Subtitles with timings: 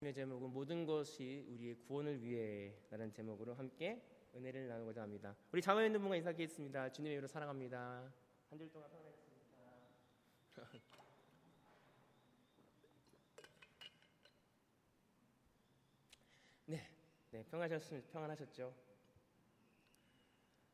[0.00, 4.00] 의 제목은 모든 것이 우리의 구원을 위해라는 제목으로 함께
[4.32, 5.34] 은혜를 나누고자 합니다.
[5.50, 6.92] 우리 자매 있는 분과 인사하겠습니다.
[6.92, 8.12] 주님의 이름으로 사랑합니다.
[8.48, 9.58] 한 줄 동안 평안했습니다.
[16.66, 16.88] 네,
[17.32, 18.72] 네 평안하셨 평안하셨죠?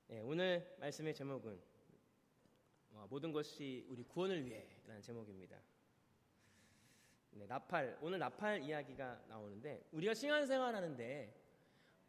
[0.09, 1.59] 네, 오늘 말씀의 제목은
[2.93, 5.59] 어, 모든 것이 우리 구원을 위해라는 제목입니다.
[7.37, 11.35] 네, 나팔 오늘 나팔 이야기가 나오는데 우리가 신앙생활 하는데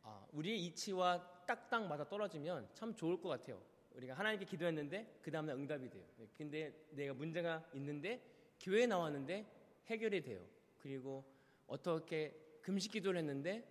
[0.04, 3.60] 아, 우리의 이치와 딱딱 맞아 떨어지면 참 좋을 것 같아요.
[3.96, 6.04] 우리가 하나님께 기도했는데 그 다음날 응답이 돼요.
[6.18, 8.22] 네, 근데 내가 문제가 있는데
[8.60, 9.46] 교회에 나왔는데
[9.88, 10.46] 해결이 돼요.
[10.78, 11.26] 그리고
[11.66, 13.68] 어떻게 금식 기도를 했는데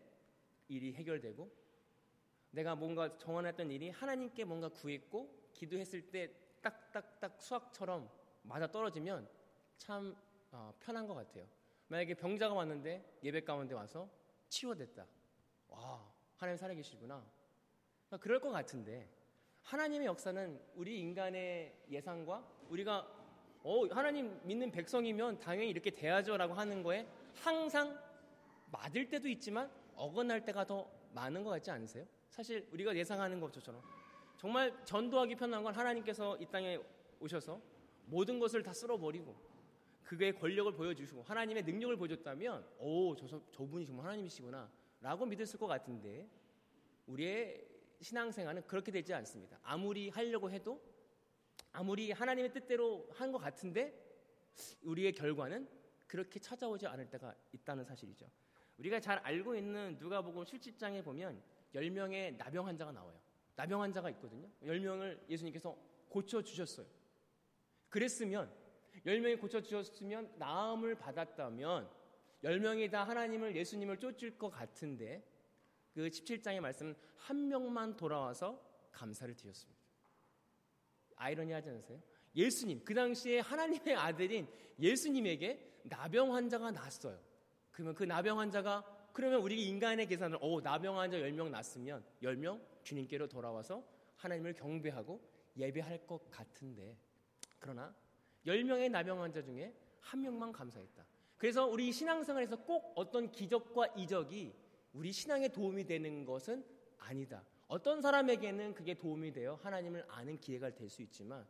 [0.66, 1.48] 일이 해결되고
[2.50, 8.10] 내가 뭔가 정원했던 일이 하나님께 뭔가 구했고 기도했을 때 딱딱딱 수학처럼
[8.42, 9.28] 맞아 떨어지면
[9.76, 10.16] 참
[10.54, 11.44] 어, 편한 것 같아요.
[11.88, 14.08] 만약에 병자가 왔는데 예배 가운데 와서
[14.48, 15.04] 치유됐다.
[15.68, 17.24] 와, 하나님 살아계시구나.
[18.06, 19.10] 그러니까 그럴 것 같은데
[19.62, 23.10] 하나님의 역사는 우리 인간의 예상과 우리가
[23.64, 27.98] 어, 하나님 믿는 백성이면 당연히 이렇게 돼야죠라고 하는 거에 항상
[28.70, 32.06] 맞을 때도 있지만 어긋날 때가 더 많은 것 같지 않으세요?
[32.30, 33.82] 사실 우리가 예상하는 것처럼
[34.36, 36.78] 정말 전도하기 편한 건 하나님께서 이 땅에
[37.20, 37.60] 오셔서
[38.06, 39.53] 모든 것을 다 쓸어버리고
[40.04, 46.28] 그의 권력을 보여주시고 하나님의 능력을 보여줬다면 오, 저, 저분이 정말 하나님이시구나 라고 믿었을 것 같은데
[47.06, 47.66] 우리의
[48.00, 49.58] 신앙생활은 그렇게 되지 않습니다.
[49.62, 50.80] 아무리 하려고 해도
[51.72, 54.00] 아무리 하나님의 뜻대로 한 것 같은데
[54.82, 55.68] 우리의 결과는
[56.06, 58.30] 그렇게 찾아오지 않을 때가 있다는 사실이죠.
[58.78, 61.42] 우리가 잘 알고 있는 누가복음 7장에 보면
[61.74, 63.18] 10명의 나병 환자가 나와요.
[63.56, 64.48] 나병 환자가 있거든요.
[64.62, 65.76] 10명을 예수님께서
[66.08, 66.86] 고쳐 주셨어요.
[67.88, 68.52] 그랬으면
[69.06, 71.88] 10명이 고쳐 주셨으면 나음을 받았다면
[72.42, 75.22] 10명이 다 하나님을 예수님을 쫓을 것 같은데
[75.92, 78.60] 그 17장의 말씀은 한 명만 돌아와서
[78.92, 79.82] 감사를 드렸습니다.
[81.16, 82.02] 아이러니하지 않으세요?
[82.36, 84.46] 예수님 그 당시에 하나님의 아들인
[84.78, 87.18] 예수님에게 나병 환자가 났어요.
[87.70, 93.28] 그러면 그 나병 환자가 그러면 우리 인간의 계산을 오 나병 환자 10명 났으면 10명 주님께로
[93.28, 93.84] 돌아와서
[94.16, 95.20] 하나님을 경배하고
[95.56, 96.96] 예배할 것 같은데
[97.60, 97.94] 그러나
[98.46, 101.04] 10명의 나병 환자 중에 한 명만 감사했다.
[101.36, 104.54] 그래서 우리 신앙생활에서 꼭 어떤 기적과 이적이
[104.92, 106.64] 우리 신앙에 도움이 되는 것은
[106.98, 107.44] 아니다.
[107.66, 111.46] 어떤 사람에게는 그게 도움이 되어 하나님을 아는 기회가 될 수 있지만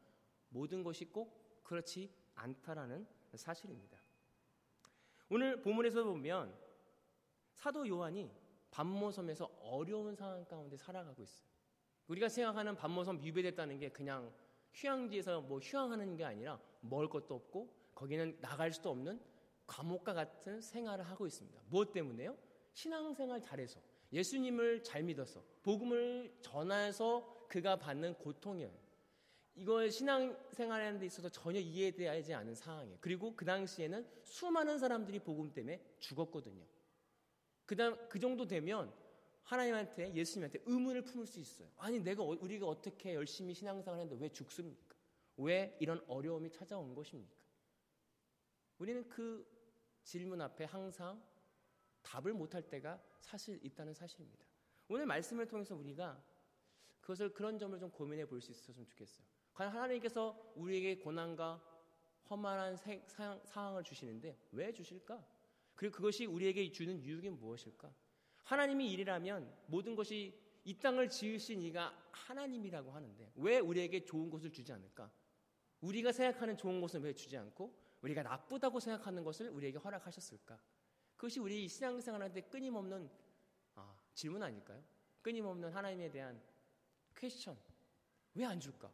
[0.49, 3.99] 모든 것이 꼭 그렇지 않다라는 사실입니다.
[5.29, 6.55] 오늘 본문에서 보면
[7.53, 8.31] 사도 요한이
[8.71, 11.49] 반모섬에서 어려운 상황 가운데 살아가고 있어요.
[12.09, 14.33] 우리가 생각하는 반모섬 유배됐다는 게 그냥
[14.73, 19.21] 휴양지에서 뭐 휴양하는 게 아니라 먹을 것도 없고 거기는 나갈 수도 없는
[19.67, 21.61] 감옥과 같은 생활을 하고 있습니다.
[21.69, 22.37] 무엇 때문에요?
[22.75, 23.81] 신앙생활 잘해서
[24.13, 28.85] 예수님을 잘 믿어서 복음을 전해서 그가 받는 고통이에요.
[29.57, 32.99] 이걸 신앙생활하는 데 있어서 전혀 이해되지 않은 상황이에요.
[33.01, 36.65] 그리고 그 당시에는 수많은 사람들이 복음 때문에 죽었거든요.
[37.65, 38.93] 그다음 그 정도 되면
[39.45, 41.69] 하나님한테 예수님한테 의문을 품을 수 있어요.
[41.77, 44.84] 아니 내가 어, 우리가 어떻게 열심히 신앙생활 했는데 왜 죽습니까?
[45.37, 47.37] 왜 이런 어려움이 찾아온 것입니까?
[48.79, 49.47] 우리는 그
[50.03, 51.23] 질문 앞에 항상
[52.03, 54.47] 답을 못할 때가 사실 있다는 사실입니다.
[54.89, 56.23] 오늘 말씀을 통해서 우리가
[57.01, 59.27] 그것을 그런 점을 좀 고민해 볼 수 있었으면 좋겠어요.
[59.55, 61.63] 과연 하나님께서 우리에게 고난과
[62.29, 62.77] 험한한
[63.45, 65.25] 상황을 주시는데 왜 주실까?
[65.75, 67.95] 그리고 그것이 우리에게 주는 유익이 무엇일까?
[68.45, 74.73] 하나님이 일이라면 모든 것이 이 땅을 지으신 이가 하나님이라고 하는데 왜 우리에게 좋은 것을 주지
[74.73, 75.11] 않을까?
[75.85, 80.59] 우리가 생각하는 좋은 것은 왜 주지 않고 우리가 나쁘다고 생각하는 것을 우리에게 허락하셨을까?
[81.17, 83.11] 그것이 우리 신앙생활한테 끊임없는
[83.75, 84.83] 아, 질문 아닐까요?
[85.21, 86.41] 끊임없는 하나님에 대한
[87.15, 87.57] 퀘스천.
[88.35, 88.91] 왜안 줄까?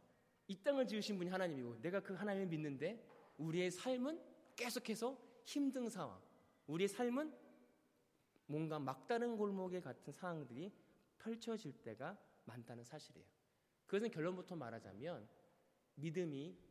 [0.49, 3.07] 이 땅을 지으신 분이 하나님이고 내가 그 하나님을 믿는데
[3.39, 4.21] 우리의 삶은
[4.57, 6.21] 계속해서 힘든 상황.
[6.67, 7.33] 우리의 삶은
[8.47, 10.73] 뭔가 막다른 골목에 같은 상황들이
[11.19, 13.27] 펼쳐질 때가 많다는 사실이에요.
[13.87, 15.29] 그것은 결론부터 말하자면
[15.95, 16.70] 믿음이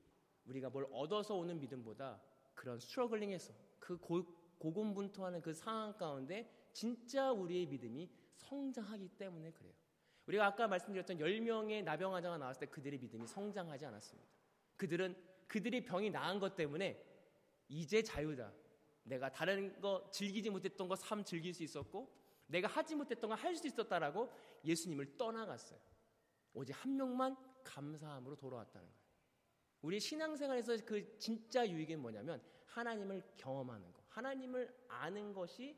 [0.49, 2.21] 우리가 뭘 얻어서 오는 믿음보다
[2.53, 4.25] 그런 스트러글링에서 그 고,
[4.57, 9.73] 고군분투하는 그 상황 가운데 진짜 우리의 믿음이 성장하기 때문에 그래요.
[10.27, 14.29] 우리가 아까 말씀드렸던 10명의 나병 환자가 나왔을 때 그들의 믿음이 성장하지 않았습니다.
[14.77, 15.15] 그들은
[15.47, 17.03] 그들의 병이 나은 것 때문에
[17.67, 18.51] 이제 자유다.
[19.03, 22.13] 내가 다른 거 즐기지 못했던 거 삶 즐길 수 있었고
[22.47, 24.31] 내가 하지 못했던 거 할 수 있었다라고
[24.65, 25.79] 예수님을 떠나갔어요.
[26.53, 28.98] 오직 한 명만 감사함으로 돌아왔다는 거예요.
[29.81, 35.77] 우리 신앙생활에서 그 진짜 유익은 뭐냐면 하나님을 경험하는 것, 하나님을 아는 것이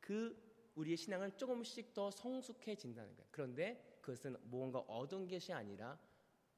[0.00, 0.36] 그
[0.74, 3.28] 우리의 신앙을 조금씩 더 성숙해진다는 거예요.
[3.30, 5.98] 그런데 그것은 무언가 얻은 것이 아니라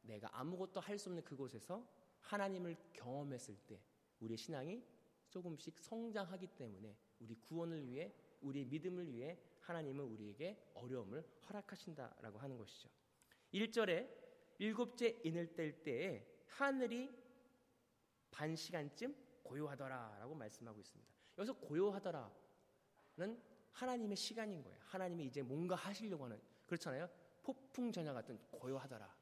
[0.03, 1.87] 내가 아무것도 할 수 없는 그곳에서
[2.21, 3.81] 하나님을 경험했을 때
[4.21, 4.83] 우리의 신앙이
[5.31, 12.89] 조금씩 성장하기 때문에 우리 구원을 위해 우리 믿음을 위해 하나님은 우리에게 어려움을 허락하신다라고 하는 것이죠.
[13.53, 14.09] 1절에
[14.59, 17.11] 일곱째 인을 뗄 때에 하늘이
[18.31, 21.11] 반 시간쯤 고요하더라라고 말씀하고 있습니다.
[21.39, 22.31] 여기서 고요하더라는
[23.73, 24.79] 하나님의 시간인 거예요.
[24.83, 27.09] 하나님이 이제 뭔가 하시려고 하는 그렇잖아요.
[27.43, 29.17] 폭풍 전야 같은 고요하더라.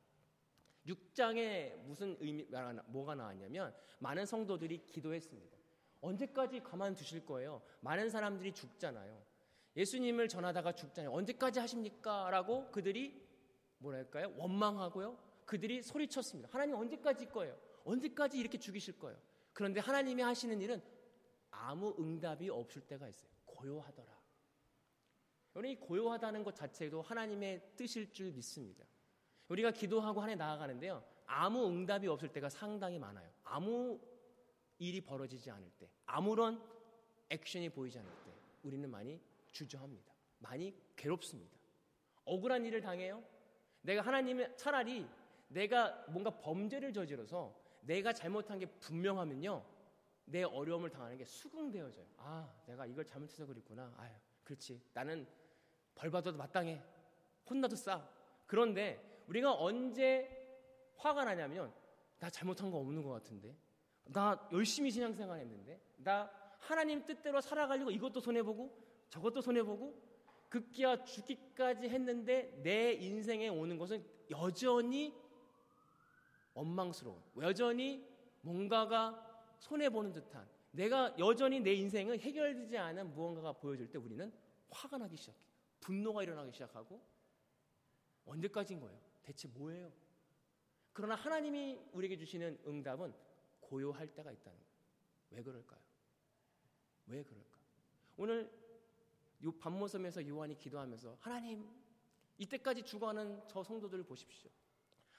[0.87, 2.47] 6장에 무슨 의미
[2.87, 5.57] 뭐가 나왔냐면 많은 성도들이 기도했습니다.
[6.01, 7.63] 언제까지 가만 두실 거예요?
[7.81, 9.23] 많은 사람들이 죽잖아요.
[9.77, 11.13] 예수님을 전하다가 죽잖아요.
[11.13, 12.31] 언제까지 하십니까?
[12.31, 13.27] 라고 그들이
[13.79, 14.35] 뭐랄까요?
[14.37, 15.28] 원망하고요.
[15.49, 16.51] 그들이 소리쳤습니다.
[16.53, 17.59] 하나님 언제까지 거예요?
[17.85, 19.19] 언제까지 이렇게 죽이실 거예요?
[19.55, 20.83] 그런데 하나님이 하시는 일은
[21.51, 23.31] 아무 응답이 없을 때가 있어요.
[23.47, 24.19] 고요하더라.
[25.65, 28.85] 이 고요하다는 것 자체도 하나님의 뜻일 줄 믿습니다.
[29.49, 31.03] 우리가 기도하고 하나님 나아가는데요.
[31.25, 33.29] 아무 응답이 없을 때가 상당히 많아요.
[33.43, 33.99] 아무
[34.79, 36.63] 일이 벌어지지 않을 때, 아무런
[37.31, 39.19] 액션이 보이지 않을 때, 우리는 많이
[39.51, 40.13] 주저합니다.
[40.41, 41.59] 많이 괴롭습니다.
[42.27, 43.25] 억울한 일을 당해요.
[43.81, 45.09] 내가 하나님의 차라리
[45.49, 49.65] 내가 뭔가 범죄를 저지러서 내가 잘못한 게 분명하면요.
[50.27, 52.07] 내 어려움을 당하는 게 수긍되어져요.
[52.19, 53.95] 아, 내가 이걸 잘못해서 그랬구나.
[53.97, 54.11] 아유,
[54.45, 54.81] 그렇지.
[54.93, 55.27] 나는
[55.95, 56.83] 벌 받아도 마땅해.
[57.49, 58.07] 혼나도 싸.
[58.47, 60.29] 그런데 우리가 언제
[60.97, 61.73] 화가 나냐면
[62.19, 63.57] 나 잘못한 거 없는 것 같은데.
[64.05, 65.81] 나 열심히 신앙생활 했는데.
[65.97, 68.77] 나 하나님 뜻대로 살아가려고 이것도 손해보고
[69.09, 70.09] 저것도 손해보고
[70.49, 75.15] 극기야 죽기까지 했는데 내 인생에 오는 것은 여전히
[76.55, 78.07] 원망스러운, 여전히
[78.41, 84.33] 뭔가가 손해 보는 듯한, 내가 여전히 내 인생은 해결되지 않은 무언가가 보여질 때 우리는
[84.71, 85.39] 화가 나기 시작해.
[85.81, 87.01] 분노가 일어나기 시작하고,
[88.27, 89.01] 언제까지인 거예요?
[89.23, 89.93] 대체 뭐예요?
[90.93, 93.15] 그러나 하나님이 우리에게 주시는 응답은
[93.61, 94.73] 고요할 때가 있다는 거예요.
[95.31, 95.81] 왜 그럴까요?
[97.07, 97.59] 왜 그럴까?
[98.17, 98.51] 오늘
[99.45, 101.69] 요 밤모섬에서 요한이 기도하면서 하나님
[102.39, 104.51] 이때까지 죽어가는 저 성도들을 보십시오.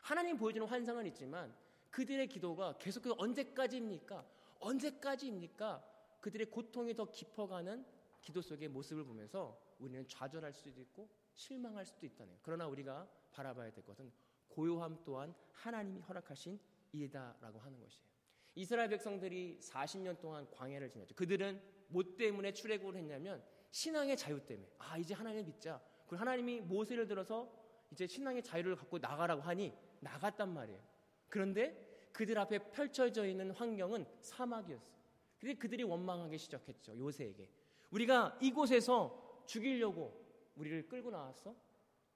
[0.01, 1.53] 하나님 보여주는 환상은 있지만
[1.91, 4.25] 그들의 기도가 계속해서 언제까지입니까?
[4.59, 5.83] 언제까지입니까?
[6.21, 7.85] 그들의 고통이 더 깊어가는
[8.21, 12.37] 기도 속의 모습을 보면서 우리는 좌절할 수도 있고 실망할 수도 있다네요.
[12.41, 14.11] 그러나 우리가 바라봐야 될 것은
[14.49, 16.59] 고요함 또한 하나님이 허락하신
[16.91, 18.09] 일이다라고 하는 것이에요.
[18.55, 21.15] 이스라엘 백성들이 40년 동안 광야를 지냈죠.
[21.15, 25.81] 그들은 뭐 때문에 출애굽을 했냐면 신앙의 자유 때문에 아 이제 하나님을 믿자.
[26.07, 27.49] 그리고 하나님이 모세를 들어서
[27.91, 30.79] 이제 신앙의 자유를 갖고 나가라고 하니 나갔단 말이에요.
[31.27, 34.99] 그런데 그들 앞에 펼쳐져 있는 환경은 사막이었어요.
[35.39, 36.97] 근데 그들이 원망하기 시작했죠.
[36.97, 37.49] 요새에게.
[37.91, 40.25] 우리가 이곳에서 죽이려고
[40.55, 41.55] 우리를 끌고 나왔어?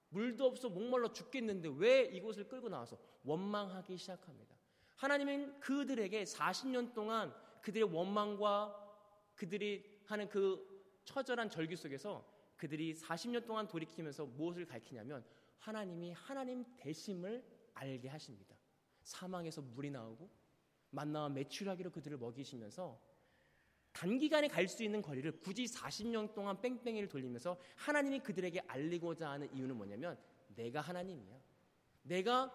[0.10, 4.56] 물도 없어 목말라 죽겠는데 왜 이곳을 끌고 나와서 원망하기 시작합니다.
[4.98, 8.80] 하나님은 그들에게 40년 동안 그들의 원망과
[9.36, 12.26] 그들이 하는 그 처절한 절규 속에서
[12.58, 15.26] 그들이 40년 동안 돌이키면서 무엇을 가르치냐면
[15.64, 17.42] 하나님이 하나님 대심을
[17.74, 18.54] 알게 하십니다.
[19.04, 20.30] 사망에서 물이 나오고
[20.90, 23.00] 만나와 매출하기로 그들을 먹이시면서
[23.94, 29.78] 단기간에 갈 수 있는 거리를 굳이 40년 동안 뺑뺑이를 돌리면서 하나님이 그들에게 알리고자 하는 이유는
[29.78, 30.18] 뭐냐면
[30.56, 31.40] 내가 하나님이야.
[32.04, 32.52] 내가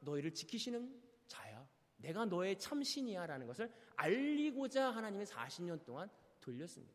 [0.00, 1.66] 너희를 지키시는 자야.
[1.96, 6.94] 내가 너의 참신이야 라는 것을 알리고자 하나님이 40년 동안 돌렸습니다.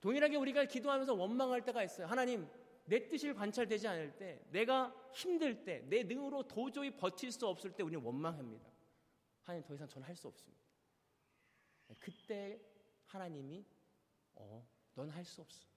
[0.00, 2.06] 동일하게 우리가 기도하면서 원망할 때가 있어요.
[2.06, 2.46] 하나님,
[2.90, 7.84] 내 뜻이 관찰되지 않을 때, 내가 힘들 때, 내 능으로 도저히 버틸 수 없을 때
[7.84, 8.68] 우리는 원망합니다.
[9.42, 10.60] 하나님 더 이상 저는 할 수 없습니다.
[12.00, 12.60] 그때
[13.04, 13.64] 하나님이
[14.34, 15.68] 어, 넌 할 수 없어.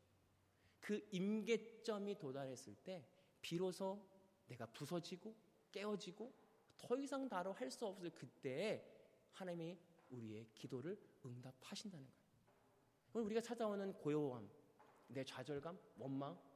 [0.80, 3.08] 그 임계점이 도달했을 때
[3.42, 4.04] 비로소
[4.48, 5.36] 내가 부서지고
[5.72, 6.34] 깨어지고
[6.80, 8.84] 더 이상 나로 할 수 없을 그때에
[9.34, 9.78] 하나님이
[10.10, 12.08] 우리의 기도를 응답하신다는
[13.14, 13.26] 거예요.
[13.28, 14.50] 우리가 찾아오는 고요함,
[15.10, 16.53] 내 좌절감, 원망,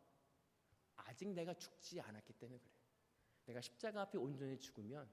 [1.07, 2.77] 아직 내가 죽지 않았기 때문에 그래요.
[3.45, 5.09] 내가 십자가 앞에 온전히 죽으면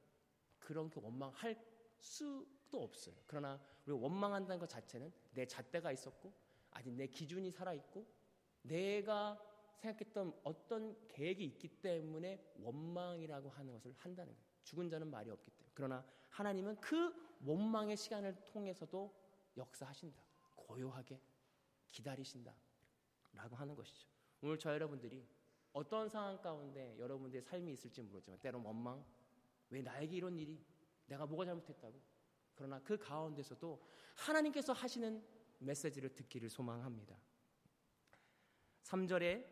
[0.59, 1.57] 그런 그 원망할
[1.99, 3.15] 수도 없어요.
[3.27, 6.33] 그러나 우리가 원망한다는 것 자체는 내 잣대가 있었고
[6.71, 8.07] 아직 내 기준이 살아있고
[8.63, 9.41] 내가
[9.77, 14.49] 생각했던 어떤 계획이 있기 때문에 원망이라고 하는 것을 한다는 거예요.
[14.65, 15.71] 죽은 자는 말이 없기 때문에.
[15.75, 19.15] 그러나 하나님은 그 원망의 시간을 통해서도
[19.57, 20.23] 역사하신다.
[20.55, 21.21] 고요하게
[21.91, 22.57] 기다리신다.
[23.35, 24.09] 라고 하는 것이죠.
[24.41, 25.27] 오늘 저 여러분들이
[25.75, 29.05] 어떤 상황 가운데 여러분들의 삶이 있을지 모르지만 때론 원망,
[29.69, 30.59] 왜 나에게 이런 일이,
[31.07, 32.01] 내가 뭐가 잘못했다고.
[32.55, 33.79] 그러나 그 가운데서도
[34.17, 35.23] 하나님께서 하시는
[35.59, 37.15] 메시지를 듣기를 소망합니다.
[38.85, 39.45] 3절에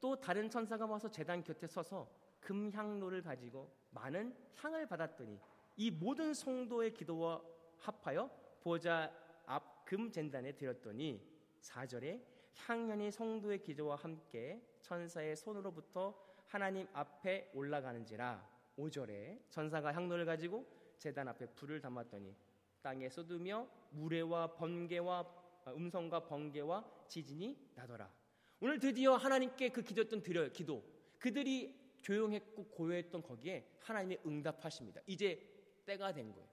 [0.00, 5.38] 또 다른 천사가 와서 재단 곁에 서서 금향로를 가지고 많은 향을 받았더니
[5.76, 7.40] 이 모든 성도의 기도와
[7.78, 8.28] 합하여
[8.60, 9.12] 보좌
[9.46, 11.22] 앞 금 젠단에 드렸더니
[11.60, 12.20] 4절에
[12.56, 16.14] 향연이 성도의 기도와 함께 천사의 손으로부터
[16.46, 20.66] 하나님 앞에 올라가는지라 5절에 천사가 향로를 가지고
[20.98, 22.34] 제단 앞에 불을 담았더니
[22.82, 28.12] 땅에 쏟으며 무례와 번개와 아, 음성과 번개와 지진이 나더라.
[28.60, 30.84] 오늘 드디어 하나님께 그 기도했던 드려 기도
[31.18, 35.00] 그들이 조용했고 고요했던 거기에 하나님이 응답하십니다.
[35.06, 36.48] 이제 때가 된 거예요.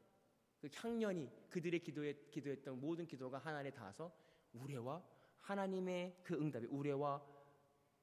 [0.59, 4.11] 그 향년이 그들의 기도에 기도했던 모든 기도가 하나님에 닿아서
[4.53, 5.03] 우레와
[5.43, 7.21] 하나님의 그 응답이 우레와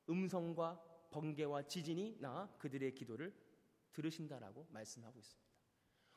[0.08, 3.34] 음성과 번개와 지진이 나 그들의 기도를
[3.92, 5.50] 들으신다라고 말씀하고 있습니다.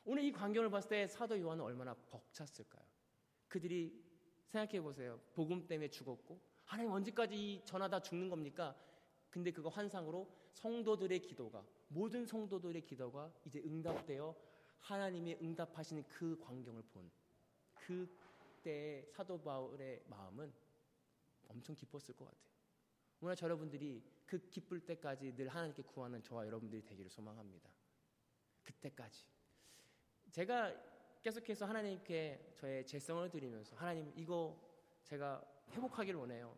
[0.04, 2.84] 오늘 이 광경을 봤을 때 사도 요한은 얼마나 벅찼을까요?
[3.48, 4.04] 그들이
[4.46, 5.20] 생각해 보세요.
[5.32, 8.76] 복음 때문에 죽었고 하나님 언제까지 전하다 죽는 겁니까?
[9.30, 14.34] 근데 그거 환상으로 성도들의 기도가 모든 성도들의 기도가 이제 응답되어
[14.78, 17.10] 하나님이 응답하시는 그 광경을 본
[17.74, 20.52] 그때 사도 바울의 마음은
[21.48, 22.54] 엄청 기뻤을 것 같아요.
[23.20, 27.70] 오늘 여러분들이 그 기쁠 때까지 늘 하나님께 구하는 저와 여러분들이 되기를 소망합니다.
[28.64, 29.24] 그때까지
[30.30, 30.74] 제가
[31.22, 34.60] 계속해서 하나님께 저의 재성을 드리면서 하나님 이거
[35.04, 36.56] 제가 회복하기를 원해요.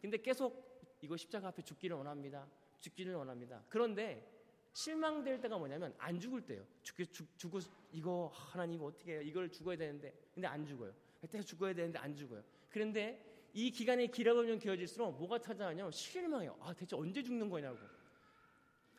[0.00, 0.70] 근데 계속
[1.02, 2.48] 이거 십자가 앞에 죽기를 원합니다.
[2.80, 3.62] 죽기를 원합니다.
[3.68, 4.40] 그런데
[4.72, 6.64] 실망될 때가 뭐냐면 안 죽을 때요.
[6.82, 7.58] 죽, 죽, 죽고
[7.92, 9.22] 이거 하나님 이거 어떻게 해요?
[9.22, 10.94] 이걸 죽어야 되는데 근데 안 죽어요.
[11.20, 12.42] 그때 죽어야 되는데 안 죽어요.
[12.70, 16.56] 그런데 이 기간이 길어지면 길어질수록 뭐가 찾아가냐면 실망해요.
[16.60, 17.78] 아 대체 언제 죽는 거냐고.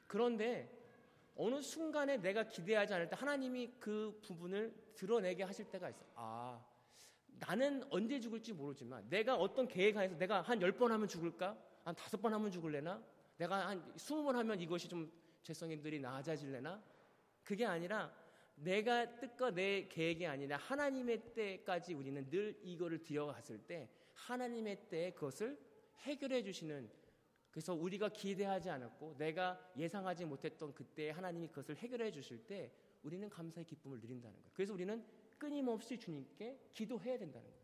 [0.07, 0.69] 그런데
[1.35, 6.05] 어느 순간에 내가 기대하지 않을 때 하나님이 그 부분을 드러내게 하실 때가 있어.
[6.15, 6.63] 아
[7.39, 11.57] 나는 언제 죽을지 모르지만 내가 어떤 계획 하에서 내가 한열번 하면 죽을까?
[11.83, 13.01] 한 다섯 번 하면 죽을래나?
[13.37, 16.83] 내가 한 스무 번 하면 이것이 좀 죄성인들이 나아질래나?
[17.43, 18.13] 그게 아니라
[18.61, 25.59] 내가 뜻과 내 계획이 아니라 하나님의 때까지 우리는 늘 이거를 들여갔을 때 하나님의 때에 그것을
[26.01, 26.89] 해결해 주시는
[27.49, 32.71] 그래서 우리가 기대하지 않았고 내가 예상하지 못했던 그때 하나님이 그것을 해결해 주실 때
[33.03, 34.51] 우리는 감사의 기쁨을 누린다는 거예요.
[34.53, 35.03] 그래서 우리는
[35.37, 37.61] 끊임없이 주님께 기도해야 된다는 거예요.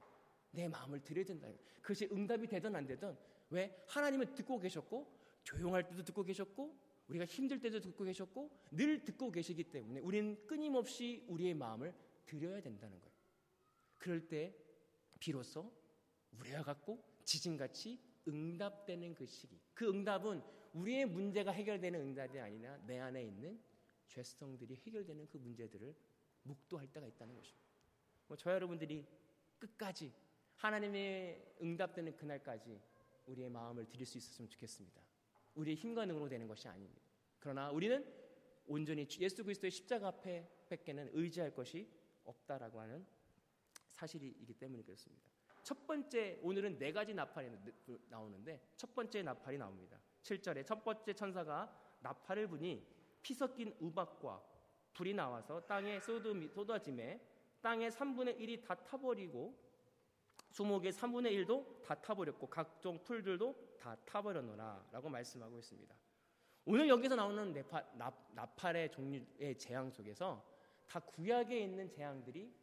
[0.52, 1.70] 내 마음을 드려야 된다는 거예요.
[1.82, 3.16] 그것이 응답이 되든 안 되든
[3.52, 5.08] 왜 하나님은 듣고 계셨고
[5.44, 11.26] 조용할 때도 듣고 계셨고 우리가 힘들 때도 듣고 계셨고 늘 듣고 계시기 때문에 우리는 끊임없이
[11.28, 11.94] 우리의 마음을
[12.26, 13.16] 드려야 된다는 거예요.
[13.98, 14.56] 그럴 때
[15.20, 15.72] 비로소
[16.40, 19.60] 우리와 같고 지진같이 응답되는 그 시기.
[19.74, 20.42] 그 응답은
[20.74, 23.60] 우리의 문제가 해결되는 응답이 아니라 내 안에 있는
[24.08, 25.96] 죄성들이 해결되는 그 문제들을
[26.44, 27.68] 묵도할 때가 있다는 것입니다.
[28.28, 29.06] 뭐저 여러분들이
[29.60, 30.14] 끝까지
[30.56, 32.80] 하나님의 응답되는 그날까지
[33.28, 35.07] 우리의 마음을 드릴 수 있었으면 좋겠습니다.
[35.58, 37.02] 우리의 힘과 능으로 되는 것이 아닙니다.
[37.40, 38.06] 그러나 우리는
[38.68, 41.88] 온전히 예수 그리스도의 십자가 앞에 뺏게는 의지할 것이
[42.26, 43.06] 없다라고 하는
[43.90, 45.24] 사실이기 때문에 그렇습니다.
[45.64, 47.50] 첫 번째 오늘은 네 가지 나팔이
[48.10, 50.00] 나오는데 첫 번째 나팔이 나옵니다.
[50.22, 52.86] 7절에 첫 번째 천사가 나팔을 부니
[53.22, 54.42] 피 섞인 우박과
[54.94, 57.20] 불이 나와서 땅에 쏟아짐에
[57.62, 59.58] 땅의 3분의 1이 다 타버리고
[60.50, 65.96] 수목의 3분의 1도 다 타버렸고 각종 풀들도 다 타버렸노라 라고 말씀하고 있습니다.
[66.66, 70.46] 오늘 여기서 나오는 네파, 나, 나팔의 종류의 재앙 속에서
[70.86, 72.54] 다 구약에 있는 재앙들이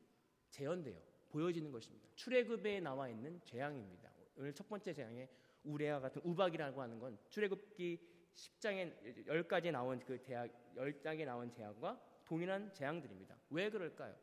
[0.51, 1.01] 재현돼요.
[1.29, 2.09] 보여지는 것입니다.
[2.15, 4.11] 출애굽에 나와 있는 재앙입니다.
[4.37, 5.29] 오늘 첫 번째 재앙에
[5.65, 8.01] 우레와 같은 우박이라고 하는 건 출애굽기
[8.35, 13.37] 10장에 10가지 나온 그 대학 10장에 나온 재앙과 동일한 재앙들입니다.
[13.51, 14.15] 왜 그럴까요?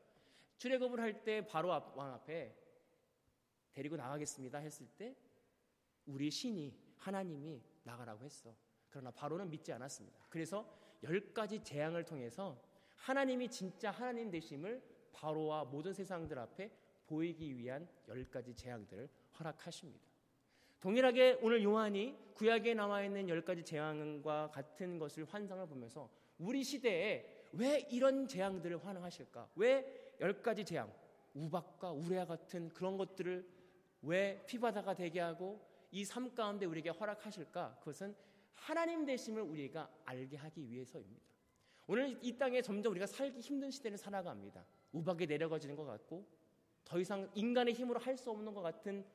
[0.58, 2.56] 출애굽을 할 때 바로 왕 앞에
[3.74, 5.16] 데리고 나가겠습니다 했을 때
[6.06, 8.56] 우리 신이 하나님이 나가라고 했어.
[8.90, 10.20] 그러나 바로는 믿지 않았습니다.
[10.30, 10.66] 그래서
[11.04, 12.62] 열 가지 재앙을 통해서
[12.96, 14.82] 하나님이 진짜 하나님 되심을
[15.14, 16.72] 바로와 모든 세상들 앞에
[17.08, 19.10] 보이기 위한 열 가지 재앙들을
[19.40, 20.06] 허락하십니다.
[20.80, 26.10] 동일하게 오늘 요한이 구약에 나와 있는 열 가지 재앙과 같은 것을 환상을 보면서
[26.40, 29.52] 우리 시대에 왜 이런 재앙들을 환영하실까?
[29.56, 30.94] 왜 열 가지 재앙,
[31.34, 33.44] 우박과 우레와 같은 그런 것들을
[34.04, 37.78] 왜 피바다가 되게 하고 이 삶 가운데 우리에게 허락하실까?
[37.80, 38.16] 그것은
[38.54, 41.22] 하나님 되심을 우리가 알게 하기 위해서입니다.
[41.88, 44.66] 오늘 이 땅에 점점 우리가 살기 힘든 시대를 살아갑니다.
[44.94, 46.26] 우박이 내려가지는 것 같고
[46.86, 49.06] 더 이상 인간의 힘으로 할 수 없는 것 같은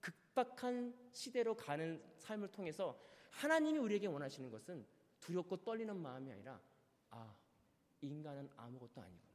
[0.00, 2.98] 극박한 시대로 가는 삶을 통해서
[3.30, 4.84] 하나님이 우리에게 원하시는 것은
[5.20, 6.60] 두렵고 떨리는 마음이 아니라
[7.10, 7.34] 아
[8.00, 9.32] 인간은 아무것도 아니구나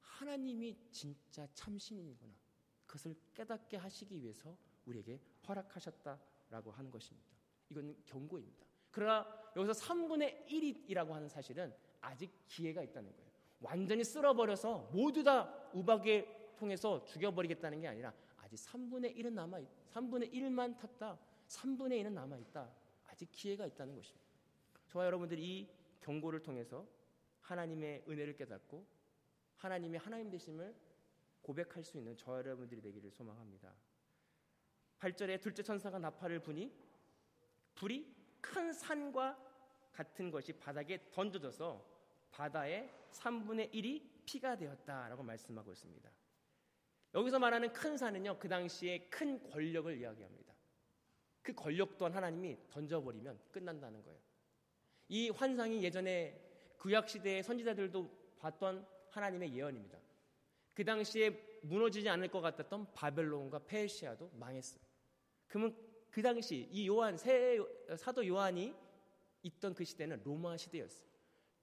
[0.00, 2.34] 하나님이 진짜 참신이구나
[2.86, 7.28] 그것을 깨닫게 하시기 위해서 우리에게 허락하셨다라고 하는 것입니다.
[7.70, 8.64] 이건 경고입니다.
[8.90, 9.26] 그러나
[9.56, 13.30] 여기서 3분의 1이라고 하는 사실은 아직 기회가 있다는 거예요.
[13.60, 19.58] 완전히 쓸어버려서 모두 다 우박에 통해서 죽여버리겠다는 게 아니라 아직 3분의 1은 남아
[19.92, 21.18] 3분의 1만 탔다.
[21.48, 22.70] 3분의 1은 남아 있다.
[23.06, 24.26] 아직 기회가 있다는 것입니다.
[24.88, 25.68] 저와 여러분들이 이
[26.00, 26.86] 경고를 통해서
[27.40, 28.86] 하나님의 은혜를 깨닫고
[29.56, 30.74] 하나님의 하나님 되심을
[31.46, 33.72] 고백할 수 있는 저와 여러분들이 되기를 소망합니다.
[34.98, 36.72] 8절에 둘째 천사가 나팔을 부니
[37.76, 39.38] 불이 큰 산과
[39.92, 41.84] 같은 것이 바닥에 던져져서
[42.32, 46.10] 바다의 3분의 1이 피가 되었다라고 말씀하고 있습니다.
[47.14, 50.52] 여기서 말하는 큰 산은요, 그 당시에 큰 권력을 이야기합니다.
[51.42, 54.18] 그 권력 또한 하나님이 던져버리면 끝난다는 거예요.
[55.08, 60.05] 이 환상이 예전에 구약 시대의 선지자들도 봤던 하나님의 예언입니다.
[60.76, 61.30] 그 당시에
[61.62, 64.84] 무너지지 않을 것 같았던 바벨론과 페르시아도 망했어요.
[65.48, 65.74] 그러면
[66.10, 67.58] 그 당시 이 요한 새
[67.96, 68.74] 사도 요한이
[69.42, 71.08] 있던 그 시대는 로마 시대였어요.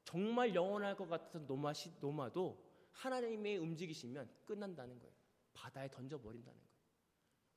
[0.03, 2.59] 정말 영원할 것 같았던 로마 시 로마도
[2.91, 5.13] 하나님의 움직이시면 끝난다는 거예요.
[5.53, 6.73] 바다에 던져 버린다는 거예요.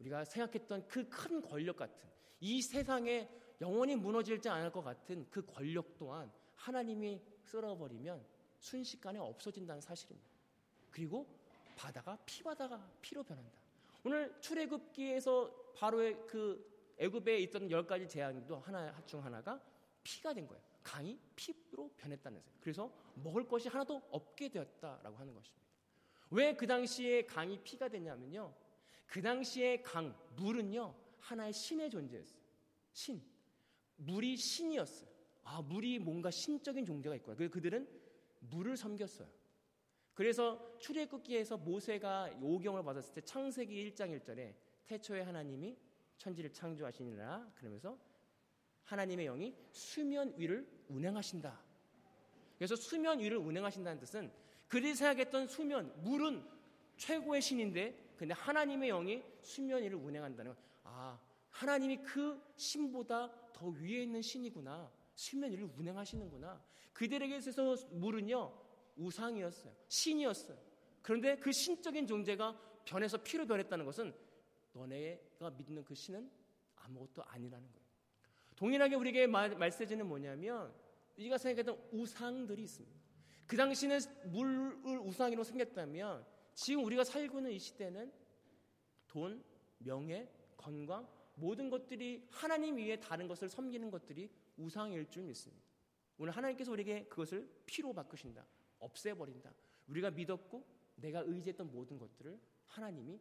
[0.00, 2.06] 우리가 생각했던 그 큰 권력 같은
[2.38, 3.30] 이 세상에
[3.62, 8.22] 영원히 무너질지 않을 것 같은 그 권력 또한 하나님이 쓸어버리면
[8.58, 10.36] 순식간에 없어진다는 사실입니다.
[10.90, 11.35] 그리고
[11.76, 13.60] 바다가 피바다가 피로 변한다.
[14.02, 19.60] 오늘 출애굽기에서 바로의 그 애굽에 있던 열 가지 재앙도 하나 중 하나가
[20.02, 20.62] 피가 된 거예요.
[20.82, 22.58] 강이 피로 변했다는 거예요.
[22.60, 25.66] 그래서 먹을 것이 하나도 없게 되었다라고 하는 것입니다.
[26.30, 28.52] 왜 그 당시에 강이 피가 됐냐면요.
[29.06, 32.40] 그 당시에 강, 물은요, 하나의 신의 존재였어요.
[32.92, 33.22] 신.
[33.96, 35.08] 물이 신이었어요.
[35.44, 37.36] 아, 물이 뭔가 신적인 존재가 있구나.
[37.36, 37.88] 그래서 그들은
[38.40, 39.28] 물을 섬겼어요.
[40.16, 44.54] 그래서 출애굽기에서 모세가 오경을 받았을 때 창세기 1장 1절에
[44.86, 45.76] 태초에 하나님이
[46.16, 47.98] 천지를 창조하시니라 그러면서
[48.84, 51.60] 하나님의 영이 수면 위를 운행하신다.
[52.56, 54.32] 그래서 수면 위를 운행하신다는 뜻은
[54.68, 56.42] 그들이 생각했던 수면, 물은
[56.96, 64.04] 최고의 신인데 근데 하나님의 영이 수면 위를 운행한다는 건 아, 하나님이 그 신보다 더 위에
[64.04, 64.90] 있는 신이구나.
[65.14, 66.64] 수면 위를 운행하시는구나.
[66.94, 68.65] 그들에게 있어서 물은요,
[68.96, 69.74] 우상이었어요.
[69.88, 70.58] 신이었어요.
[71.02, 74.14] 그런데 그 신적인 존재가 변해서 피로 변했다는 것은
[74.72, 76.30] 너네가 믿는 그 신은
[76.76, 77.86] 아무것도 아니라는 거예요.
[78.56, 80.74] 동일하게 우리에게 말세지는 뭐냐면
[81.16, 83.00] 우리가 생각했던 우상들이 있습니다.
[83.46, 88.12] 그 당시는 물을 우상으로 생겼다면 지금 우리가 살고 있는 이 시대는
[89.06, 89.44] 돈,
[89.78, 95.64] 명예, 건강 모든 것들이 하나님 위에 다른 것을 섬기는 것들이 우상일 줄 믿습니다.
[96.18, 98.44] 오늘 하나님께서 우리에게 그것을 피로 바꾸신다.
[98.78, 99.52] 없애버린다.
[99.88, 103.20] 우리가 믿었고 내가 의지했던 모든 것들을 하나님이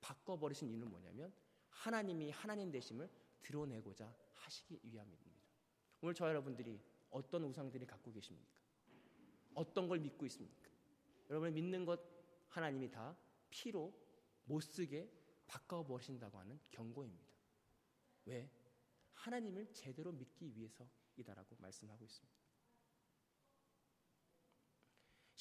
[0.00, 1.32] 바꿔버리신 이유는 뭐냐면
[1.70, 3.08] 하나님이 하나님 되심을
[3.42, 5.32] 드러내고자 하시기 위함입니다.
[6.00, 8.50] 오늘 저 여러분들이 어떤 우상들이 갖고 계십니까?
[9.54, 10.70] 어떤 걸 믿고 있습니까?
[11.30, 12.00] 여러분 믿는 것
[12.48, 13.16] 하나님이 다
[13.50, 13.92] 피로
[14.44, 15.10] 못 쓰게
[15.46, 17.32] 바꿔버리신다고 하는 경고입니다.
[18.24, 18.50] 왜?
[19.14, 22.42] 하나님을 제대로 믿기 위해서이다라고 말씀하고 있습니다.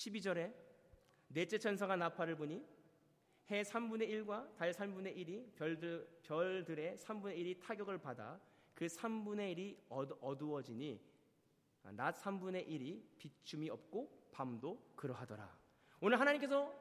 [0.02, 0.54] 12절에
[1.28, 2.64] 넷째 천사가 나팔을 부니
[3.50, 8.40] 해 3분의 1과 달 3분의 1이 별들, 별들의 3분의 1이 타격을 받아
[8.74, 9.78] 그 3분의 1이
[10.22, 11.00] 어두, 워지니낮
[11.84, 15.60] 3분의 1이 비춤이 없고 밤도 그러하더라.
[16.00, 16.74] 오늘 하나님께서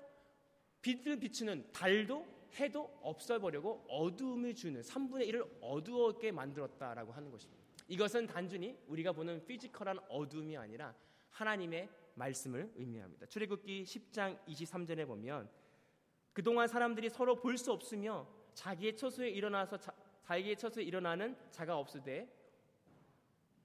[0.81, 2.27] 빛을 비추는 달도
[2.59, 7.63] 해도 없어버리고 어두움을 주는 3분의 1을 어두웠게 만들었다라고 하는 것입니다.
[7.89, 10.95] 이것은 단순히 우리가 보는 피지컬한 어둠이 아니라
[11.31, 11.89] 하나님의
[12.21, 13.27] 말씀을 의미합니다.
[13.27, 15.49] 출애굽기 10장 23절에 보면
[16.33, 22.29] 그동안 사람들이 서로 볼 수 없으며 자기의 처소에 일어나서 자, 자기의 처소에 일어나는 자가 없으되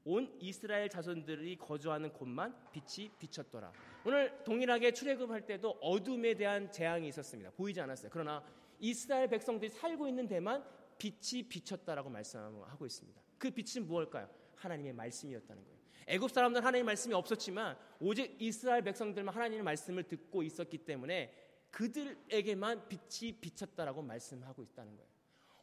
[0.03, 3.71] 온 이스라엘 자손들이 거주하는 곳만 빛이 비쳤더라.
[4.05, 7.51] 오늘 동일하게 출애굽할 때도 어둠에 대한 재앙이 있었습니다.
[7.51, 8.09] 보이지 않았어요.
[8.11, 8.43] 그러나
[8.79, 10.63] 이스라엘 백성들이 살고 있는 데만
[10.97, 13.21] 빛이 비쳤다라고 말씀하고 있습니다.
[13.37, 14.29] 그 빛은 무엇일까요?
[14.55, 15.74] 하나님의 말씀이었다는 거예요.
[16.07, 21.33] 애굽 사람들은 하나님의 말씀이 없었지만 오직 이스라엘 백성들만 하나님의 말씀을 듣고 있었기 때문에
[21.71, 25.09] 그들에게만 빛이 비쳤다라고 말씀하고 있다는 거예요.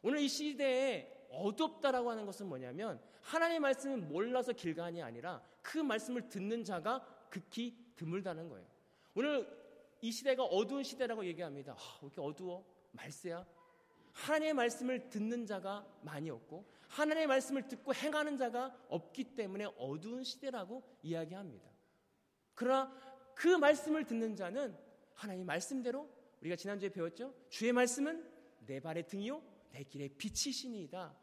[0.01, 6.63] 오늘 이 시대에 어둡다라고 하는 것은 뭐냐면 하나님의 말씀을 몰라서 길간이 아니라 그 말씀을 듣는
[6.63, 8.67] 자가 극히 드물다는 거예요.
[9.15, 9.47] 오늘
[10.01, 11.73] 이 시대가 어두운 시대라고 얘기합니다.
[11.73, 12.65] 아, 왜 이렇게 어두워?
[12.91, 13.45] 말세야.
[14.13, 20.83] 하나님의 말씀을 듣는 자가 많이 없고 하나님의 말씀을 듣고 행하는 자가 없기 때문에 어두운 시대라고
[21.01, 21.69] 이야기합니다.
[22.55, 22.93] 그러나
[23.35, 24.77] 그 말씀을 듣는 자는
[25.15, 26.07] 하나님 말씀대로
[26.41, 27.33] 우리가 지난주에 배웠죠.
[27.49, 28.23] 주의 말씀은
[28.65, 31.15] 내 발의 등이요 내 길의 빛이시니이다.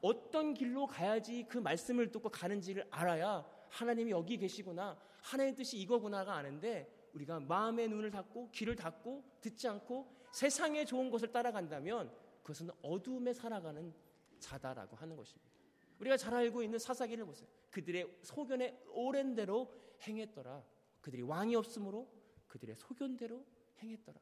[0.00, 4.96] 어떤 길로 가야지 그 말씀을 듣고 가는지를 알아야 하나님이 여기 계시구나.
[5.22, 11.32] 하나님의 뜻이 이거구나가 아는데 우리가 마음의 눈을 닫고 귀를 닫고 듣지 않고 세상의 좋은 것을
[11.32, 12.12] 따라간다면
[12.48, 13.92] 그것은 어둠에 살아가는
[14.38, 15.52] 자다라고 하는 것입니다.
[16.00, 17.46] 우리가 잘 알고 있는 사사기를 보세요.
[17.70, 20.64] 그들의 소견에 오랜 대로 행했더라.
[21.02, 22.10] 그들이 왕이 없으므로
[22.46, 23.44] 그들의 소견대로
[23.80, 24.18] 행했더라.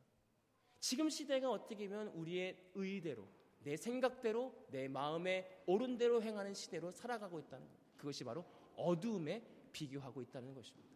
[0.81, 3.29] 지금 시대가 어떻게 보면 우리의 의대로
[3.63, 7.77] 내 생각대로 내 마음에 옳은 대로 행하는 시대로 살아가고 있다는 것.
[7.97, 10.89] 그것이 바로 어두움에 비교하고 있다는 것입니다.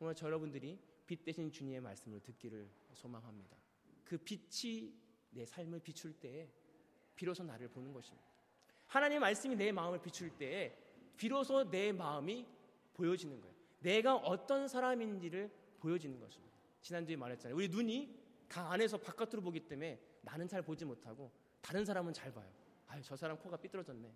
[0.00, 3.56] 오늘 저 여러분들이 빛 대신 주님의 말씀을 듣기를 소망합니다.
[4.04, 5.05] 그 빛이
[5.36, 6.48] 내 삶을 비출 때에
[7.14, 8.26] 비로소 나를 보는 것입니다.
[8.86, 10.76] 하나님의 말씀이 내 마음을 비출 때에
[11.16, 12.46] 비로소 내 마음이
[12.94, 13.54] 보여지는 거예요.
[13.80, 16.56] 내가 어떤 사람인지를 보여지는 것입니다.
[16.80, 17.56] 지난주에 말했잖아요.
[17.56, 18.18] 우리 눈이
[18.48, 22.50] 강 안에서 바깥으로 보기 때문에 나는 잘 보지 못하고 다른 사람은 잘 봐요.
[22.86, 24.14] 아유, 저 사람 코가 삐뚤어졌네.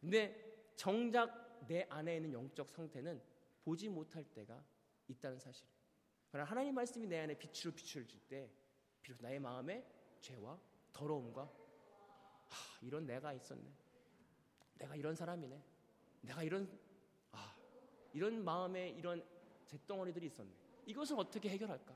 [0.00, 3.20] 근데 정작 내 안에 있는 영적 상태는
[3.64, 4.62] 보지 못할 때가
[5.08, 5.74] 있다는 사실이에요.
[6.30, 8.50] 그러나 하나님 말씀이 내 안에 빛으로 비추어질 때
[9.02, 9.84] 비록 나의 마음에
[10.20, 10.58] 죄와
[10.92, 13.72] 더러움과 하, 이런 내가 있었네.
[14.78, 15.62] 내가 이런 사람이네.
[16.22, 16.70] 내가 이런
[17.32, 17.54] 아,
[18.12, 19.24] 이런 마음에 이런
[19.66, 20.50] 잿덩어리들이 있었네.
[20.86, 21.94] 이것을 어떻게 해결할까?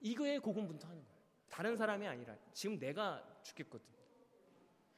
[0.00, 1.18] 이거에 고군분투하는 거예요.
[1.48, 3.86] 다른 사람이 아니라 지금 내가 죽겠거든.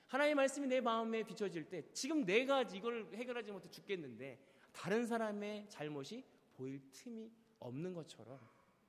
[0.06, 4.38] 하나님의 말씀이 내 마음에 비춰질 때 지금 내가 이걸 해결하지 못해 죽겠는데
[4.72, 7.30] 다른 사람의 잘못이 보일 틈이
[7.60, 8.38] 없는 것처럼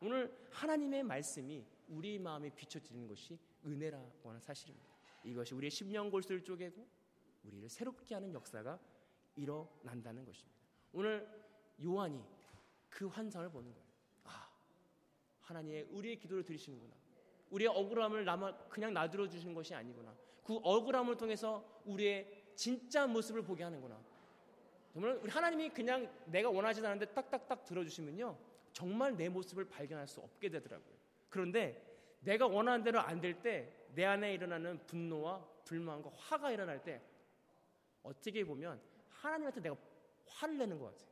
[0.01, 4.87] 오늘 하나님의 말씀이 우리 마음에 비춰지는 것이 은혜라고 하는 사실입니다.
[5.23, 6.87] 이것이 우리의 십년 골수를 쪼개고
[7.43, 8.79] 우리를 새롭게 하는 역사가
[9.35, 10.57] 일어난다는 것입니다.
[10.93, 11.27] 오늘
[11.83, 12.23] 요한이
[12.89, 13.87] 그 환상을 보는 거예요.
[14.23, 14.49] 아,
[15.41, 16.93] 하나님의 우리의 기도를 들으시는구나.
[17.49, 20.15] 우리의 억울함을 남아 그냥 놔두어 주시는 것이 아니구나.
[20.43, 24.01] 그 억울함을 통해서 우리의 진짜 모습을 보게 하는구나.
[24.93, 28.37] 정말 우리 하나님이 그냥 내가 원하지 않는데 딱딱딱 들어주시면요.
[28.73, 31.00] 정말 내 모습을 발견할 수 없게 되더라고요.
[31.31, 31.81] 그런데
[32.21, 37.01] 내가 원하는 대로 안 될 때 내 안에 일어나는 분노와 불만과 화가 일어날 때
[38.03, 39.75] 어떻게 보면 하나님한테 내가
[40.27, 41.09] 화를 내는 것 같아요.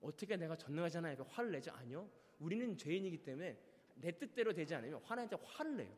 [0.00, 1.16] 어떻게 내가 전능하잖아요.
[1.28, 2.08] 화를 내지 아니요.
[2.38, 3.58] 우리는 죄인이기 때문에
[3.96, 5.92] 내 뜻대로 되지 않으면 하나님한테 화를 내요.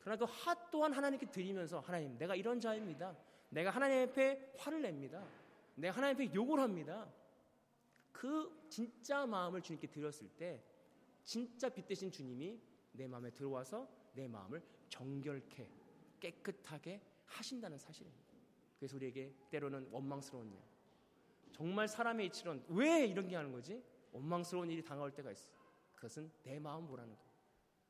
[0.00, 3.16] 그러나 그 화 또한 하나님께 드리면서 하나님 내가 이런 자입니다.
[3.50, 5.24] 내가 하나님 앞에 화를 냅니다.
[5.76, 7.08] 내가 하나님 앞에 욕을 합니다.
[8.10, 10.60] 그 진짜 마음을 주님께 드렸을 때
[11.22, 12.60] 진짜 빛 대신 주님이
[12.96, 15.70] 내 마음에 들어와서 내 마음을 정결케
[16.20, 18.34] 깨끗하게 하신다는 사실입니다.
[18.78, 20.58] 그래서 우리에게 때로는 원망스러운 일,
[21.52, 23.82] 정말 사람의 이치론 왜 이런 게 하는 거지?
[24.12, 25.50] 원망스러운 일이 당할 때가 있어.
[25.94, 27.22] 그것은 내 마음 보라는 거.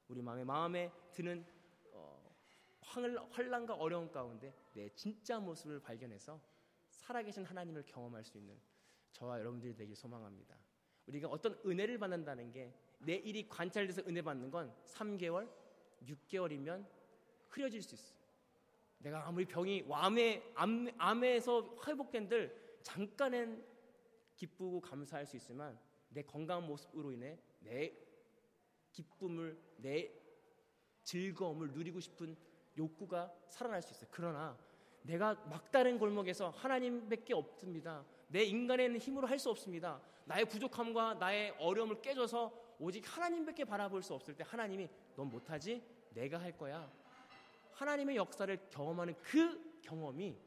[0.08, 1.44] 우리 마음에 마음에 드는
[1.92, 2.32] 어,
[2.80, 6.40] 환란과 어려움 가운데 내 진짜 모습을 발견해서
[6.88, 8.56] 살아계신 하나님을 경험할 수 있는
[9.12, 10.56] 저와 여러분들이 되길 소망합니다.
[11.06, 12.72] 우리가 어떤 은혜를 받는다는 게
[13.06, 15.48] 내 일이 관찰돼서 은혜 받는 건 3개월,
[16.04, 16.84] 6개월이면
[17.48, 18.14] 흐려질 수 있어.
[18.98, 23.64] 내가 아무리 병이 암에 암, 암에서 회복된들 잠깐은
[24.34, 27.96] 기쁘고 감사할 수 있지만 내 건강한 모습으로 인해 내
[28.90, 30.10] 기쁨을 내
[31.04, 32.36] 즐거움을 누리고 싶은
[32.76, 34.08] 욕구가 살아날 수 있어요.
[34.10, 34.58] 그러나
[35.02, 38.04] 내가 막다른 골목에서 하나님밖에 없습니다.
[38.26, 40.02] 내 인간의 힘으로 할 수 없습니다.
[40.24, 45.82] 나의 부족함과 나의 어려움을 깨져서 오직 하나님밖에 바라볼 수 없을 때 하나님이 넌 못하지?
[46.10, 46.90] 내가 할 거야.
[47.72, 50.38] 하나님의 역사를 경험하는 그 경험이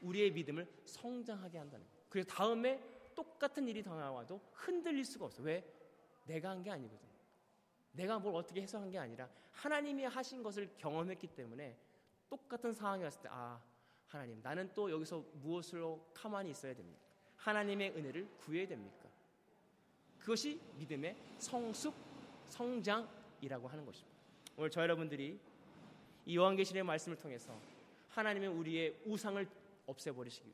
[0.00, 1.98] 우리의 믿음을 성장하게 한다는 거예요.
[2.08, 2.80] 그래서 다음에
[3.14, 5.42] 똑같은 일이 당해와도 흔들릴 수가 없어.
[5.42, 5.64] 왜?
[6.26, 7.06] 내가 한 게 아니거든.
[7.92, 11.76] 내가 뭘 어떻게 해석한 게 아니라 하나님이 하신 것을 경험했기 때문에
[12.28, 13.60] 똑같은 상황이 왔을 때, 아,
[14.08, 17.00] 하나님, 나는 또 여기서 무엇으로 가만히 있어야 됩니까?
[17.36, 19.03] 하나님의 은혜를 구해야 됩니까?
[20.24, 21.94] 그것이 믿음의 성숙,
[22.48, 24.16] 성장이라고 하는 것입니다.
[24.56, 25.38] 오늘 저 여러분들이
[26.24, 27.60] 이 요한계시의 말씀을 통해서
[28.08, 29.46] 하나님은 우리의 우상을
[29.86, 30.50] 없애버리시기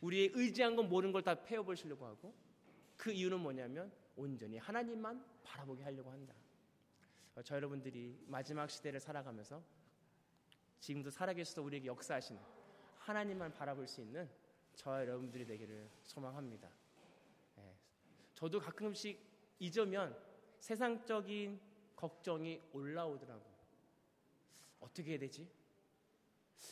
[0.00, 2.34] 우리의 의지한 건 모든 걸 다 패워버리시려고 하고
[2.96, 6.34] 그 이유는 뭐냐면 온전히 하나님만 바라보게 하려고 한다.
[7.44, 9.62] 저 여러분들이 마지막 시대를 살아가면서
[10.80, 12.40] 지금도 살아계셔서 우리에게 역사하시는
[13.00, 14.30] 하나님만 바라볼 수 있는
[14.76, 16.70] 저와 여러분들이 되기를 소망합니다.
[18.40, 18.46] 네.
[18.46, 19.20] 저도 가끔씩
[19.58, 20.16] 잊으면
[20.60, 21.60] 세상적인
[21.94, 23.50] 걱정이 올라오더라고요.
[24.80, 25.46] 어떻게 해야 되지?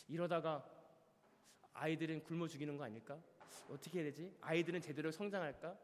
[0.07, 0.67] 이러다가
[1.73, 3.21] 아이들은 굶어 죽이는 거 아닐까?
[3.69, 4.35] 어떻게 해야 되지?
[4.41, 5.77] 아이들은 제대로 성장할까?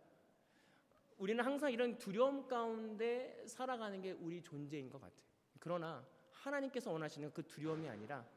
[1.19, 5.25] 우리는 항상 이런 두려움 가운데 살아가는 게 우리 존재인 것 같아요.
[5.59, 8.27] 그러나 하나님께서 원하시는 그 두려움이 아니라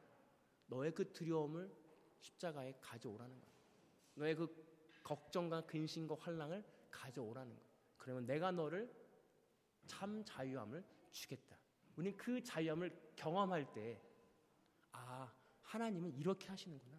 [0.67, 1.69] 너의 그 두려움을
[2.19, 3.51] 십자가에 가져오라는 거야.
[4.13, 4.55] 너의 그
[5.03, 7.67] 걱정과 근심과 환랑을 가져오라는 거야.
[7.97, 8.93] 그러면 내가 너를
[9.85, 11.57] 참 자유함을 주겠다.
[11.95, 14.01] 우리는 그 자유함을 경험할 때,
[14.91, 15.31] 아,
[15.63, 16.97] 하나님은 이렇게 하시는구나.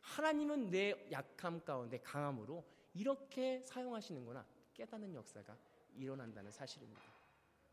[0.00, 4.44] 하나님은 내 약함 가운데 강함으로 이렇게 사용하시는구나.
[4.74, 5.56] 깨닫는 역사가
[5.94, 7.02] 일어난다는 사실입니다.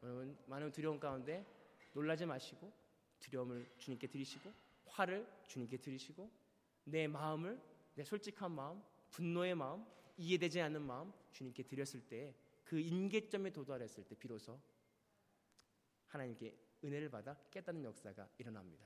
[0.03, 1.45] 여러분, 많은 두려움 가운데
[1.93, 2.71] 놀라지 마시고
[3.19, 4.53] 두려움을 주님께 드리시고
[4.85, 6.29] 화를 주님께 드리시고
[6.83, 7.59] 내 마음을
[7.95, 9.85] 내 솔직한 마음, 분노의 마음,
[10.17, 12.35] 이해되지 않는 마음 주님께 드렸을 때
[12.67, 14.59] 그 임계점에 도달했을 때 비로소
[16.07, 16.53] 하나님께
[16.83, 18.85] 은혜를 받아 깨닫는 역사가 일어납니다.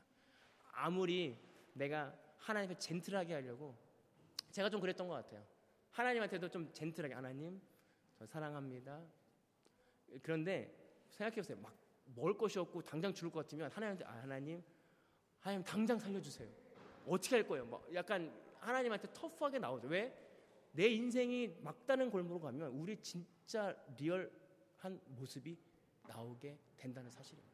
[0.73, 1.35] 아무리
[1.73, 3.75] 내가 하나님께 젠틀하게 하려고
[4.51, 5.43] 제가 좀 그랬던 것 같아요.
[5.89, 7.59] 하나님한테도 좀 젠틀하게 하나님
[8.19, 9.01] 저 사랑합니다.
[10.21, 10.71] 그런데
[11.09, 11.57] 생각해보세요.
[11.57, 11.75] 막
[12.15, 14.63] 먹을 것이 없고 당장 죽을 것 같으면 하나님한테 아, 하나님
[15.39, 16.47] 하나님 당장 살려주세요.
[17.07, 17.65] 어떻게 할 거예요?
[17.65, 19.87] 막 약간 하나님한테 터프하게 나오죠.
[19.87, 20.30] 왜?
[20.71, 25.57] 내 인생이 막다른 골목으로 가면 우리 진짜 리얼한 모습이
[26.07, 27.51] 나오게 된다는 사실입니다.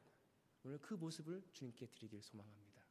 [0.64, 2.84] 오늘 그 모습을 주님께 드리길 소망합니다.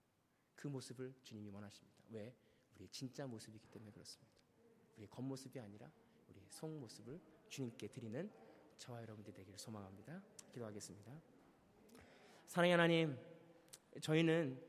[0.54, 2.02] 그 모습을 주님이 원하십니다.
[2.10, 2.34] 왜?
[2.74, 4.32] 우리의 진짜 모습이기 때문에 그렇습니다.
[4.96, 5.90] 우리의 겉모습이 아니라
[6.28, 8.30] 우리의 속모습을 주님께 드리는
[8.78, 10.22] 저와 여러분들이 되기를 소망합니다.
[10.52, 11.20] 기도하겠습니다.
[12.46, 13.18] 사랑의 하나님,
[14.00, 14.62] 저희는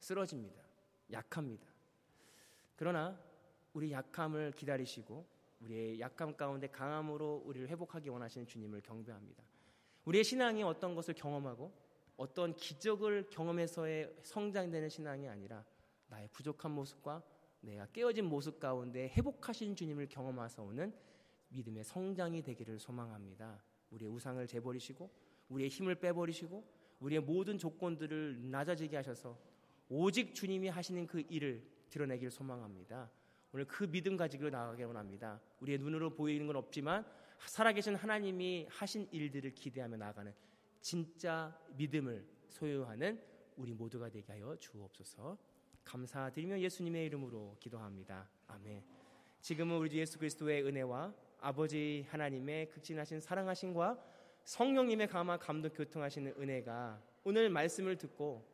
[0.00, 0.62] 쓰러집니다.
[1.10, 1.66] 약합니다.
[2.76, 3.18] 그러나
[3.72, 5.26] 우리 약함을 기다리시고
[5.60, 9.42] 우리의 약함 가운데 강함으로 우리를 회복하기 원하시는 주님을 경배합니다.
[10.04, 11.72] 우리의 신앙이 어떤 것을 경험하고
[12.16, 15.64] 어떤 기적을 경험해서의 성장되는 신앙이 아니라
[16.08, 17.22] 나의 부족한 모습과
[17.60, 20.92] 내가 깨어진 모습 가운데 회복하신 주님을 경험하서 오는
[21.48, 23.62] 믿음의 성장이 되기를 소망합니다.
[23.90, 25.10] 우리의 우상을 재버리시고
[25.48, 26.64] 우리의 힘을 빼버리시고
[27.00, 29.38] 우리의 모든 조건들을 낮아지게 하셔서
[29.88, 33.10] 오직 주님이 하시는 그 일을 드러내기를 소망합니다.
[33.52, 35.40] 오늘 그 믿음 가지고 나가기 원합니다.
[35.60, 37.04] 우리의 눈으로 보이는 건 없지만
[37.46, 40.32] 살아계신 하나님이 하신 일들을 기대하며 나아가는
[40.80, 43.20] 진짜 믿음을 소유하는
[43.56, 45.36] 우리 모두가 되게 하여 주옵소서.
[45.84, 48.28] 감사드리며 예수님의 이름으로 기도합니다.
[48.46, 48.82] 아멘.
[49.40, 54.02] 지금은 우리 주 예수 그리스도의 은혜와 아버지 하나님의 극진하신 사랑하심과
[54.44, 58.48] 성령님의 감화 감동 교통하시는 은혜가 오늘 말씀을 듣고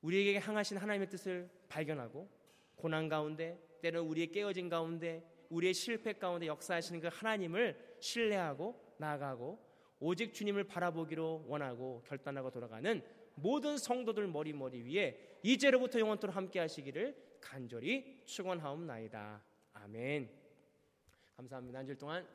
[0.00, 2.28] 우리에게 향하신 하나님의 뜻을 발견하고
[2.76, 9.58] 고난 가운데 때로 우리의 깨어진 가운데 우리의 실패 가운데 역사하시는 그 하나님을 신뢰하고 나아가고
[10.00, 13.02] 오직 주님을 바라보기로 원하고 결단하고 돌아가는
[13.34, 19.42] 모든 성도들 머리머리 위에 이제로부터 영원토록 함께 하시기를 간절히 축원하옵나이다.
[19.74, 20.30] 아멘.
[21.36, 21.80] 감사합니다.
[21.80, 22.26] 한줄 동안